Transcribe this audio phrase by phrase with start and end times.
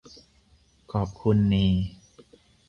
[0.91, 1.55] ขอบคุณเน